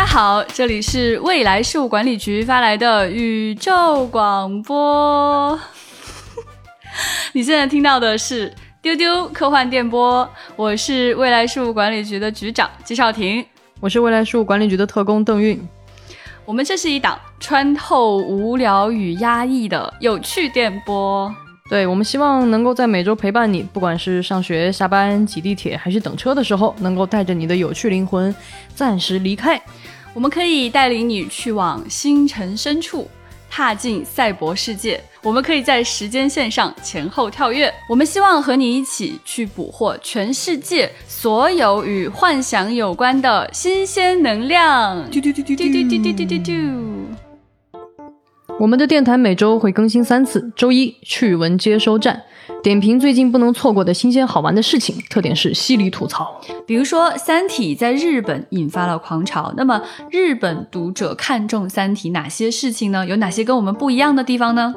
[0.00, 5.60] 家好，这里是未来事务管理局发来的宇宙广播。
[7.34, 8.50] 你现在听到的是
[8.80, 10.26] 丢丢科幻电波，
[10.56, 13.44] 我是未来事务管理局的局长季少廷，
[13.78, 15.62] 我是未来事务管理局的特工邓运。
[16.46, 21.30] 我们这是一档穿透无聊与压抑的有趣电波。
[21.70, 28.34] 对，我们希望能够在每周陪伴你，不管是上学、下班、挤地铁还是等车的时候，能够带着你的有趣灵魂
[28.74, 29.62] 暂时离开。
[30.12, 33.08] 我们可以带领你去往星辰深处，
[33.48, 35.00] 踏进赛博世界。
[35.22, 37.72] 我们可以在时间线上前后跳跃。
[37.88, 45.08] 我们希望和你一起去捕获全世界所有与幻想有关的新鲜能量。
[45.08, 47.29] 嘟嘟嘟嘟嘟嘟嘟嘟嘟嘟。
[48.60, 50.52] 我们的电台每周会更新三次。
[50.54, 52.20] 周一趣闻接收站，
[52.62, 56.38] 点评最近不能错过的新鲜好玩的事情，特点是犀利吐槽。
[56.66, 63.06] 比如说，《三体》在日本引发了狂潮，那么日本读者看重《三体》哪些事情呢？
[63.06, 64.74] 有哪些跟我们不一样的地方呢？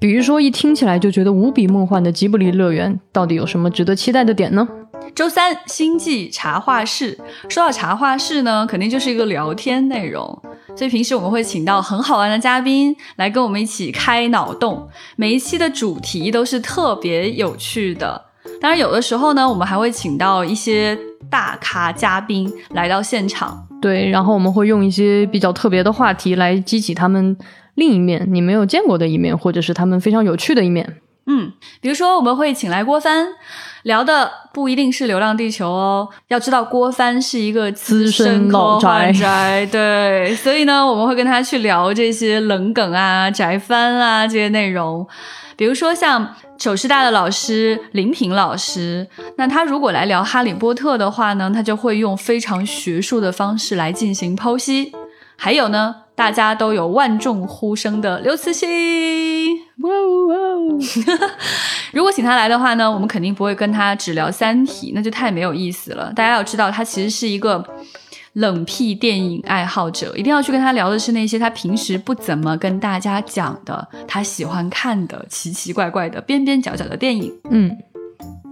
[0.00, 4.66] 比如说，一听起来就觉得无比梦幻的吉卜力乐园，到底有什么值得期待的点呢？
[5.14, 7.16] 周三星际茶话室，
[7.48, 10.42] 说到茶话室呢，肯定就是一个聊天内容，
[10.80, 18.24] 所以平时我们会请到很好玩的嘉宾来跟我们一起开脑洞，每一期的主题都是特别有趣的。
[18.62, 27.36] 当然，有的时候呢，我们还会请到一些大咖嘉宾来到现场，对，然后我们会用一些比较特别的话题来激起他们
[27.74, 30.96] 另一面你没有见过的一面，或者是他们非常有趣的一面。
[31.26, 33.26] 嗯，比如说我们会请来郭帆。
[33.84, 45.06] 聊的不一定是《流浪地球》哦，要知道郭帆是一个资深老宅，对，所以呢，我们会跟他去聊这些冷梗啊、宅番啊这些内容。
[45.56, 49.06] 比如说像首师大的老师林平老师，
[49.36, 54.92] 那他如果来聊《哈利波特》的话呢，他就会用非常学术的方式来进行剖析。
[55.36, 55.96] 还有呢。
[56.20, 58.68] 大家都有万众呼声的刘慈欣，
[59.82, 60.78] 哇哦！
[61.92, 66.12] 如果请他来的话呢，我们肯定不会跟他只聊《三体》，那就太没有意思了。
[66.14, 67.64] 大家要知道，他其实是一个
[68.34, 77.32] 冷僻电影爱好者，一定要去跟他聊的是那些他平时不怎么跟大家讲的，他喜欢看的奇奇怪怪的边边角角的电影。
[77.50, 77.76] 嗯。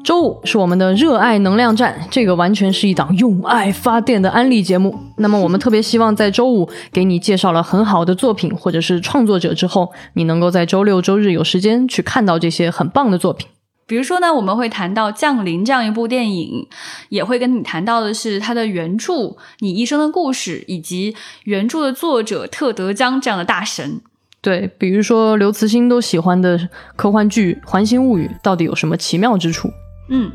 [0.04, 4.98] 周五是我们的热爱能量站，这个完全是一档用爱发电的安利节目。
[5.18, 13.48] 那么我们特别希望在周五给你介绍了很好的作品或者是创作者之后，你能够在周六周日有时间去看到这些很棒的作品。
[13.86, 16.66] 比如说呢，我们会谈到《降临》这样一部电影，
[17.10, 19.12] 也会跟你谈到的是它的原著
[19.60, 21.14] 《你一生的故事》，以及
[21.44, 24.00] 原著的作者特德·江这样的大神。
[24.40, 29.68] 对，比如说刘慈欣都喜欢的科幻剧《环形物语》，到底有什么奇妙之处？
[30.10, 30.30] 嗯，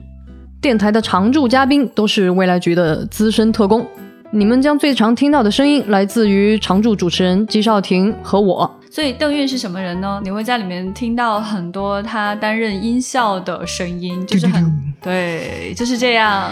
[0.61, 3.87] 电台的常驻嘉宾都是未来局的资深特工，
[4.31, 8.79] 你们将最常听到的声音来自于常驻主持人季少廷和我。
[8.91, 10.21] 所以邓韵是什么人呢？
[10.23, 16.51] 你会在里面听到很多他担任音效的声音，就是很对，就是这样。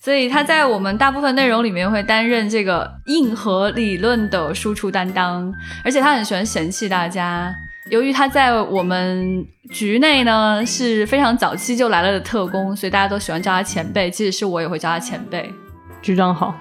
[0.00, 5.52] 所以他在我们大部分内容里面会担任这个硬核理论的输出担当，
[5.84, 7.52] 而且他很喜欢嫌弃大家。
[7.90, 14.10] 由于他在我们局内呢是非常早期就来了的特工，所以大家都喜欢叫他前辈。
[14.10, 15.52] 即使是我也会叫他前辈。
[16.00, 16.54] 局长好，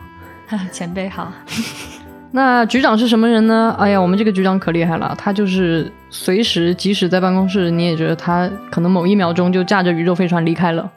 [0.71, 1.31] 前辈好。
[2.31, 3.75] 那局长是什么人呢？
[3.77, 10.89] 哎呀，我们这个局长可厉害了，他就是随时，即使在办公室，你也觉得他可能某一秒钟就驾着宇宙飞船离开了。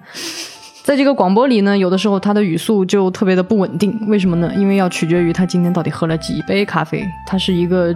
[0.90, 3.96] 在这个广播里呢，有的时候他的语速就特别的不稳定。
[4.08, 4.52] 为什么呢？
[4.56, 7.08] 因为要取决于他今天到底喝了几杯咖啡。
[7.24, 7.94] 他是一个。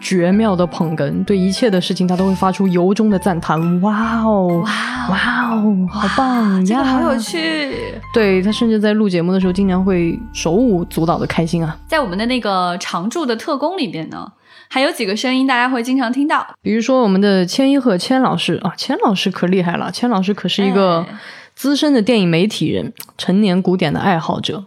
[0.00, 3.58] 绝妙的捧哏，对一切的事情他都会发出由衷的赞叹。
[3.80, 7.74] 哇哦，哇哇哦，好棒呀，好有趣。
[8.14, 11.76] 对他甚至在录节目的时候，经常会手舞足蹈的开心啊。
[11.88, 14.30] 在我们的那个常驻的特工里边呢，
[14.68, 21.04] 还有几个声音大家会经常听到，比如说我们的千一鹤千老师啊，千老师可厉害了，千老师可是一个
[21.58, 24.64] 资深的电影媒体人，成年古典的爱好者。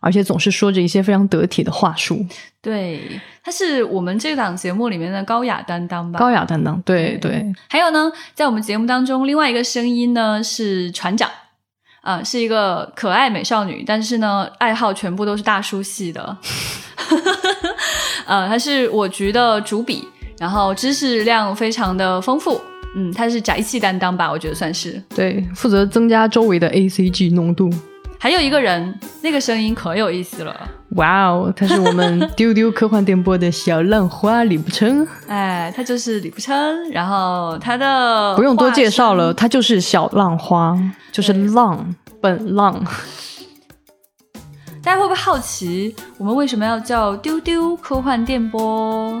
[0.00, 2.26] 而且总是说着一些非常得体的话术，
[2.60, 3.00] 对，
[3.44, 6.18] 他是我们这档节目里面的高雅担当吧？
[6.18, 7.46] 高雅担当，对对。
[7.68, 11.30] 还有呢，在我们节目当中，另外一个声音呢是船长，
[12.00, 16.36] 啊，是一个可爱美少女，但是呢，爱好全部都是大叔系的，
[18.26, 20.08] 呃，他是我局的主笔，
[20.40, 22.60] 然后知识量非常的丰富，
[22.94, 24.30] 嗯，他是宅气担当吧？
[24.30, 27.70] 我觉得算是，对，负责增加周围的 A C G 浓度。
[28.18, 30.54] 还有一个人，那个声音可有意思了！
[30.90, 35.04] 哇哦，他是我们 丢丢科幻电波的小浪花李不琛。
[35.26, 36.54] 哎，他就是李不琛。
[36.90, 40.78] 然后他的不用多介绍了，他就是小浪花，
[41.10, 42.80] 就是浪本浪。
[44.84, 49.20] 大家会不会好奇，我们为什么要叫丢丢科幻电波？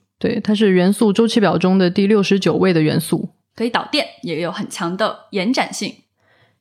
[0.21, 5.95] 对，它是元素周期表中的第六十九位的元素，可以导电，也有很强的延展性。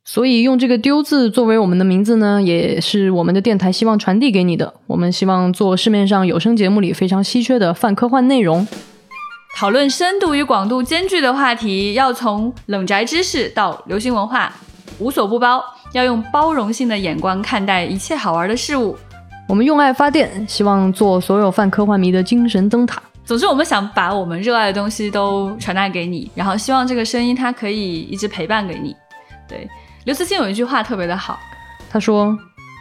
[0.03, 4.73] 所以用这个“丢”字作为我们的名字呢，也是我们的电台希望传递给你的。
[4.87, 8.67] 我们希望做市面上有声节目里非常稀缺的泛科幻内容。
[9.55, 14.51] 讨论深度与广度兼具的话题，要从冷宅知识到流行文化，
[14.99, 15.63] 无所不包。
[15.93, 18.97] 要用包容性的眼光看待一切好玩的事物。
[19.47, 23.03] 我们用爱发电，希望做所有泛科幻迷的精神灯塔。
[23.25, 28.97] 总之，我们想把我们热爱的东西都传达给你，然后希望这个声音它可以一直陪伴给你。
[29.49, 29.69] 对，
[30.05, 31.39] 刘慈欣有一句话特别的好，
[31.89, 32.37] 他说：“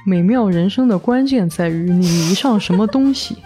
[0.06, 3.38] 美妙人生的关键在于你迷上什么东西。”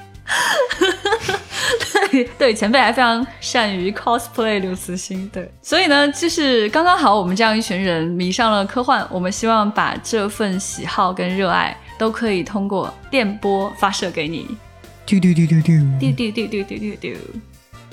[2.09, 14.47] 对 对，前辈还非常善于 cosplay 刘慈欣，对，所以呢，就是刚刚好，我们这样一群人迷上了科幻，我们希望把这份喜好跟热爱都可以通过电波发射给你。
[15.05, 17.15] 丢丢丢丢丢丢丢丢丢丢丢丢。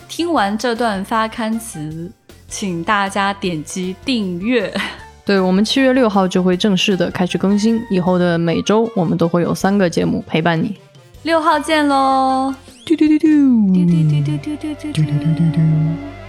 [0.08, 2.10] 听完这段发刊词，
[2.48, 4.72] 请大家点击订阅。
[5.24, 10.76] 对我们七月六号就会正式的开始更新，以后的每周我们都会有三个节目陪伴你。
[11.22, 12.54] 六号见喽！
[12.86, 16.19] 嘟嘟嘟嘟嘟嘟嘟嘟嘟嘟嘟嘟嘟。